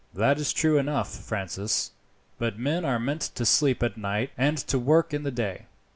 "That 0.15 0.39
is 0.39 0.51
true 0.51 0.79
enough, 0.79 1.09
Francis, 1.11 1.91
but 2.39 2.57
men 2.57 2.83
are 2.85 2.97
meant 2.97 3.21
to 3.35 3.45
sleep 3.45 3.83
at 3.83 3.97
night 3.97 4.31
and 4.35 4.57
to 4.57 4.79
work 4.79 5.13
in 5.13 5.21
the 5.21 5.29
day. 5.29 5.67